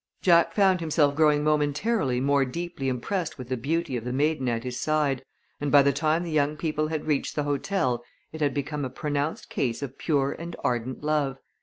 [0.23, 4.63] Jack found himself growing momentarily more deeply impressed with the beauty of the maiden at
[4.63, 5.23] his side,
[5.59, 8.89] and by the time the young people had reached the hotel it had become a
[8.89, 11.37] pronounced case of pure and ardent love.